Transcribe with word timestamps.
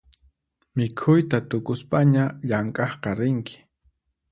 Mikhuyta 0.77 1.37
tukuspaña 1.49 2.25
llamk'aqqa 2.47 3.09
rinki 3.19 3.55